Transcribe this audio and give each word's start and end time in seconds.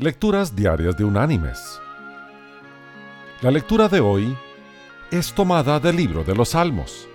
Lecturas 0.00 0.56
Diarias 0.56 0.96
de 0.96 1.04
Unánimes. 1.04 1.78
La 3.42 3.50
lectura 3.50 3.86
de 3.86 4.00
hoy 4.00 4.34
es 5.10 5.30
tomada 5.34 5.78
del 5.78 5.96
libro 5.96 6.24
de 6.24 6.34
los 6.34 6.48
Salmos. 6.48 7.06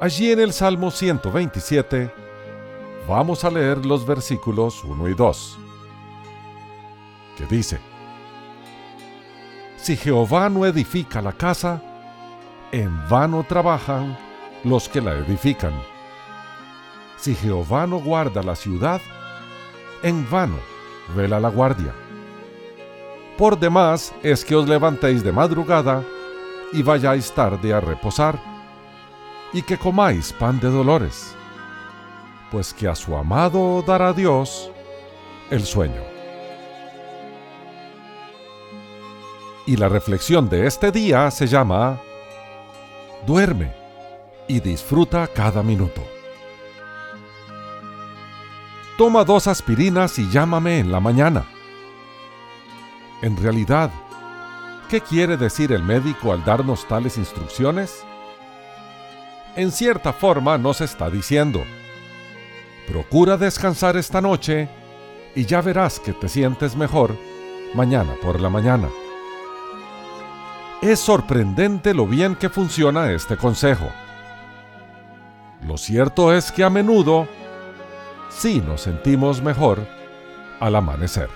Allí 0.00 0.30
en 0.30 0.38
el 0.38 0.52
Salmo 0.52 0.92
127 0.92 2.14
vamos 3.08 3.44
a 3.44 3.50
leer 3.50 3.84
los 3.84 4.06
versículos 4.06 4.84
1 4.84 5.08
y 5.08 5.14
2, 5.14 5.58
que 7.36 7.46
dice, 7.46 7.80
Si 9.76 9.96
Jehová 9.96 10.48
no 10.48 10.64
edifica 10.66 11.20
la 11.20 11.32
casa, 11.32 11.82
en 12.70 12.96
vano 13.08 13.42
trabajan 13.42 14.16
los 14.62 14.88
que 14.88 15.00
la 15.00 15.14
edifican. 15.14 15.72
Si 17.16 17.34
Jehová 17.34 17.88
no 17.88 17.98
guarda 17.98 18.40
la 18.40 18.54
ciudad, 18.54 19.00
en 20.04 20.30
vano 20.30 20.69
vela 21.14 21.40
la 21.40 21.48
guardia. 21.48 21.94
Por 23.36 23.58
demás 23.58 24.12
es 24.22 24.44
que 24.44 24.54
os 24.54 24.68
levantéis 24.68 25.24
de 25.24 25.32
madrugada 25.32 26.04
y 26.72 26.82
vayáis 26.82 27.32
tarde 27.32 27.72
a 27.72 27.80
reposar, 27.80 28.38
y 29.52 29.62
que 29.62 29.76
comáis 29.76 30.32
pan 30.32 30.60
de 30.60 30.68
dolores, 30.68 31.34
pues 32.50 32.72
que 32.72 32.86
a 32.86 32.94
su 32.94 33.16
amado 33.16 33.82
dará 33.86 34.12
Dios 34.12 34.70
el 35.50 35.64
sueño. 35.64 36.02
Y 39.66 39.76
la 39.76 39.88
reflexión 39.88 40.48
de 40.48 40.66
este 40.66 40.90
día 40.90 41.30
se 41.30 41.46
llama 41.46 42.00
Duerme 43.26 43.72
y 44.48 44.60
disfruta 44.60 45.26
cada 45.28 45.62
minuto. 45.62 46.02
Toma 49.00 49.24
dos 49.24 49.46
aspirinas 49.46 50.18
y 50.18 50.28
llámame 50.28 50.78
en 50.78 50.92
la 50.92 51.00
mañana. 51.00 51.46
En 53.22 53.34
realidad, 53.34 53.90
¿qué 54.90 55.00
quiere 55.00 55.38
decir 55.38 55.72
el 55.72 55.82
médico 55.82 56.34
al 56.34 56.44
darnos 56.44 56.86
tales 56.86 57.16
instrucciones? 57.16 58.04
En 59.56 59.72
cierta 59.72 60.12
forma 60.12 60.58
nos 60.58 60.82
está 60.82 61.08
diciendo, 61.08 61.62
procura 62.86 63.38
descansar 63.38 63.96
esta 63.96 64.20
noche 64.20 64.68
y 65.34 65.46
ya 65.46 65.62
verás 65.62 65.98
que 65.98 66.12
te 66.12 66.28
sientes 66.28 66.76
mejor 66.76 67.16
mañana 67.72 68.12
por 68.20 68.38
la 68.38 68.50
mañana. 68.50 68.90
Es 70.82 71.00
sorprendente 71.00 71.94
lo 71.94 72.06
bien 72.06 72.36
que 72.36 72.50
funciona 72.50 73.10
este 73.12 73.38
consejo. 73.38 73.90
Lo 75.66 75.78
cierto 75.78 76.34
es 76.34 76.52
que 76.52 76.64
a 76.64 76.68
menudo 76.68 77.26
sí 78.30 78.62
nos 78.66 78.82
sentimos 78.82 79.42
mejor 79.42 79.86
al 80.60 80.76
amanecer. 80.76 81.28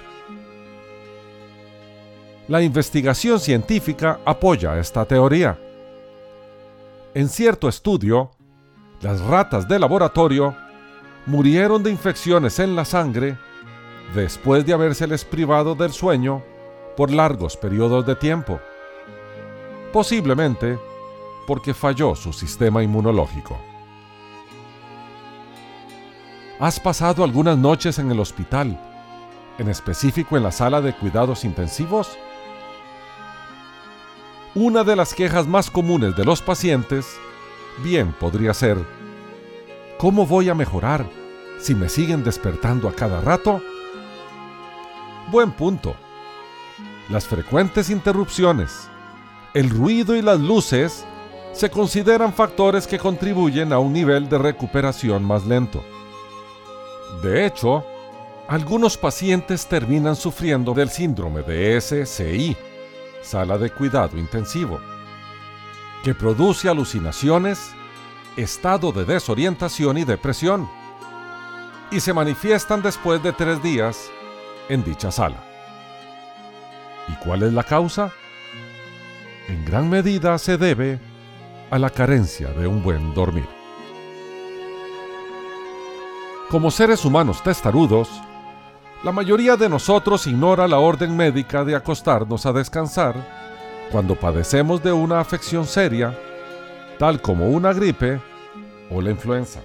La 2.49 2.63
investigación 2.63 3.41
científica 3.41 4.21
apoya 4.25 4.79
esta 4.79 5.05
teoría. 5.05 5.59
En 7.15 7.29
cierto 7.29 7.69
estudio, 7.69 8.31
las 9.01 9.21
ratas 9.21 9.67
de 9.69 9.79
laboratorio 9.79 10.55
murieron 11.27 11.83
de 11.83 11.91
infecciones 11.91 12.59
en 12.59 12.77
la 12.77 12.85
sangre 12.85 13.39
después 14.15 14.67
de 14.67 14.75
habérseles 14.75 15.25
privado 15.25 15.75
del 15.75 15.93
sueño 15.93 16.43
por 16.97 17.11
largos 17.11 17.57
periodos 17.57 18.05
de 18.07 18.15
tiempo, 18.15 18.61
posiblemente 19.93 20.79
porque 21.47 21.75
falló 21.75 22.15
su 22.15 22.33
sistema 22.33 22.83
inmunológico. 22.83 23.59
¿Has 26.61 26.79
pasado 26.79 27.25
algunas 27.25 27.59
noches 27.59 27.99
en 27.99 28.13
el 28.13 28.21
hospital, 28.21 28.79
en 29.59 29.69
específico 29.69 30.37
en 30.37 30.45
la 30.45 30.53
sala 30.53 30.81
de 30.81 30.95
cuidados 30.95 31.45
intensivos? 31.45 32.17
Una 34.55 34.85
de 34.85 34.95
las 34.95 35.15
quejas 35.15 35.49
más 35.49 35.69
comunes 35.69 36.15
de 36.15 36.25
los 36.25 36.43
pacientes 36.43 37.07
bien 37.83 38.13
podría 38.13 38.55
ser, 38.55 38.79
¿cómo 39.99 40.27
voy 40.27 40.49
a 40.49 40.55
mejorar 40.55 41.05
si 41.59 41.75
me 41.75 41.89
siguen 41.89 42.23
despertando 42.23 42.89
a 42.89 42.95
cada 42.95 43.21
rato? 43.21 43.61
Buen 45.33 45.51
punto. 45.51 45.97
Las 47.09 47.27
frecuentes 47.27 47.91
interrupciones, 47.91 48.89
el 49.55 49.71
ruido 49.71 50.15
y 50.15 50.23
las 50.23 50.39
luces 50.39 51.05
se 51.53 51.69
consideran 51.69 52.33
factores 52.33 52.87
que 52.87 53.01
contribuyen 53.01 53.73
a 53.73 53.81
un 53.81 53.93
nivel 53.93 54.29
de 54.29 54.39
recuperación 54.39 55.25
más 55.25 55.45
lento. 55.47 55.85
De 57.23 57.47
hecho, 57.47 57.85
algunos 58.49 58.99
pacientes 58.99 59.67
terminan 59.67 60.17
sufriendo 60.17 60.75
del 60.75 60.91
síndrome 60.91 61.43
de 61.43 61.81
SCI, 61.81 62.57
sala 63.23 63.57
de 63.57 63.71
cuidado 63.71 64.19
intensivo, 64.19 64.81
que 66.03 66.15
produce 66.15 66.69
alucinaciones, 66.69 67.71
estado 68.37 68.93
de 68.93 69.05
desorientación 69.05 69.97
y 69.97 70.05
depresión, 70.05 70.69
y 71.91 72.01
se 72.01 72.13
manifiestan 72.13 72.83
después 72.83 73.23
de 73.23 73.33
tres 73.33 73.63
días 73.63 74.11
en 74.69 74.85
dicha 74.85 75.11
sala. 75.11 75.43
¿Y 77.09 77.15
cuál 77.25 77.43
es 77.43 77.53
la 77.53 77.65
causa? 77.65 78.13
En 79.49 79.65
gran 79.65 79.89
medida 79.89 80.37
se 80.39 80.57
debe 80.57 80.99
a 81.71 81.79
la 81.79 81.91
carencia 81.91 82.49
de 82.49 82.67
un 82.67 82.83
buen 82.83 83.15
dormir. 83.15 83.64
Como 86.51 86.71
seres 86.71 87.05
humanos 87.05 87.43
testarudos, 87.43 88.09
la 89.03 89.13
mayoría 89.13 89.57
de 89.57 89.69
nosotros 89.69 90.27
ignora 90.27 90.69
la 90.69 90.79
orden 90.79 91.17
médica 91.17 91.65
de 91.65 91.75
acostarnos 91.75 92.47
a 92.47 92.53
descansar 92.53 93.17
cuando 93.91 94.15
padecemos 94.15 94.83
de 94.83 94.93
una 94.93 95.21
afección 95.21 95.67
seria, 95.67 96.17
tal 96.99 97.21
como 97.21 97.49
una 97.49 97.73
gripe 97.73 98.21
o 98.91 99.01
la 99.01 99.11
influenza. 99.11 99.61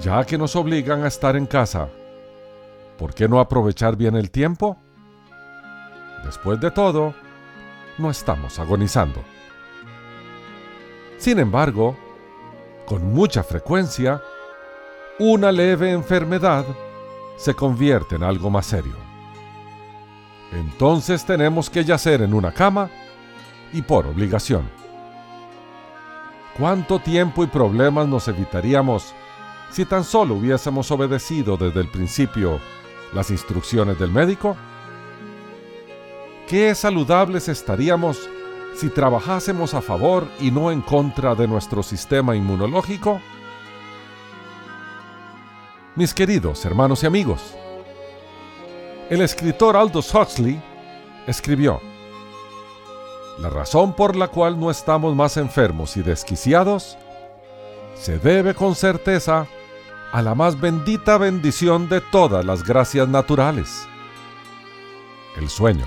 Ya 0.00 0.24
que 0.24 0.38
nos 0.38 0.54
obligan 0.56 1.04
a 1.04 1.08
estar 1.08 1.36
en 1.36 1.46
casa, 1.46 1.88
¿por 2.96 3.14
qué 3.14 3.28
no 3.28 3.40
aprovechar 3.40 3.96
bien 3.96 4.16
el 4.16 4.30
tiempo? 4.30 4.78
Después 6.24 6.60
de 6.60 6.70
todo, 6.70 7.14
no 7.98 8.10
estamos 8.10 8.58
agonizando. 8.58 9.22
Sin 11.18 11.38
embargo, 11.38 11.96
con 12.86 13.12
mucha 13.12 13.42
frecuencia, 13.42 14.22
una 15.18 15.50
leve 15.50 15.90
enfermedad 15.90 16.64
se 17.36 17.54
convierte 17.54 18.14
en 18.14 18.22
algo 18.22 18.50
más 18.50 18.66
serio. 18.66 18.94
Entonces 20.52 21.24
tenemos 21.24 21.68
que 21.68 21.84
yacer 21.84 22.22
en 22.22 22.32
una 22.32 22.52
cama 22.52 22.88
y 23.72 23.82
por 23.82 24.06
obligación. 24.06 24.68
¿Cuánto 26.56 27.00
tiempo 27.00 27.42
y 27.42 27.48
problemas 27.48 28.06
nos 28.06 28.28
evitaríamos 28.28 29.12
si 29.70 29.84
tan 29.84 30.04
solo 30.04 30.34
hubiésemos 30.34 30.90
obedecido 30.90 31.56
desde 31.56 31.80
el 31.80 31.88
principio 31.88 32.60
las 33.12 33.30
instrucciones 33.30 33.98
del 33.98 34.10
médico? 34.10 34.56
¿Qué 36.48 36.74
saludables 36.74 37.48
estaríamos 37.48 38.28
si 38.76 38.88
trabajásemos 38.88 39.74
a 39.74 39.82
favor 39.82 40.28
y 40.40 40.50
no 40.50 40.70
en 40.70 40.80
contra 40.80 41.34
de 41.34 41.48
nuestro 41.48 41.82
sistema 41.82 42.36
inmunológico? 42.36 43.20
Mis 45.98 46.14
queridos 46.14 46.64
hermanos 46.64 47.02
y 47.02 47.06
amigos. 47.06 47.40
El 49.10 49.20
escritor 49.20 49.76
Aldous 49.76 50.14
Huxley 50.14 50.62
escribió, 51.26 51.80
La 53.40 53.50
razón 53.50 53.94
por 53.94 54.14
la 54.14 54.28
cual 54.28 54.60
no 54.60 54.70
estamos 54.70 55.16
más 55.16 55.36
enfermos 55.36 55.96
y 55.96 56.02
desquiciados 56.02 56.96
se 57.96 58.20
debe 58.20 58.54
con 58.54 58.76
certeza 58.76 59.48
a 60.12 60.22
la 60.22 60.36
más 60.36 60.60
bendita 60.60 61.18
bendición 61.18 61.88
de 61.88 62.00
todas 62.00 62.44
las 62.44 62.62
gracias 62.62 63.08
naturales, 63.08 63.88
el 65.36 65.48
sueño. 65.48 65.86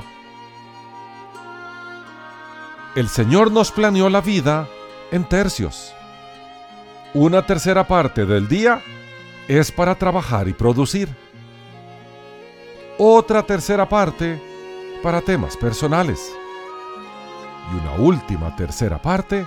El 2.96 3.08
Señor 3.08 3.50
nos 3.50 3.72
planeó 3.72 4.10
la 4.10 4.20
vida 4.20 4.68
en 5.12 5.24
tercios. 5.24 5.94
Una 7.14 7.46
tercera 7.46 7.88
parte 7.88 8.26
del 8.26 8.50
día 8.50 8.82
es 9.60 9.72
para 9.72 9.96
trabajar 9.96 10.48
y 10.48 10.54
producir. 10.54 11.10
Otra 12.98 13.44
tercera 13.44 13.88
parte 13.90 14.42
para 15.04 15.20
temas 15.20 15.58
personales. 15.58 16.32
Y 17.72 17.80
una 17.80 17.94
última 17.96 18.56
tercera 18.56 19.02
parte 19.02 19.46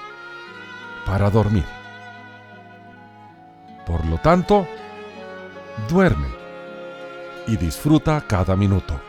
para 1.07 1.31
dormir. 1.31 1.65
Por 3.87 4.05
lo 4.05 4.19
tanto, 4.19 4.67
duerme 5.89 6.29
y 7.47 7.57
disfruta 7.57 8.23
cada 8.27 8.57
minuto. 8.57 9.01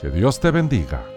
Que 0.00 0.10
Dios 0.10 0.38
te 0.38 0.50
bendiga 0.50 1.13